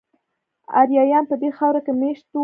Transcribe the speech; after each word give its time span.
آریایان 0.79 1.23
په 1.31 1.35
دې 1.41 1.49
خاوره 1.57 1.81
کې 1.85 1.93
میشت 2.01 2.25
وو 2.31 2.39